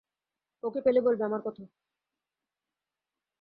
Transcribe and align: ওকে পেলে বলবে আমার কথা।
ওকে 0.63 0.79
পেলে 0.85 0.99
বলবে 1.01 1.23
আমার 1.25 1.41
কথা। 1.41 1.63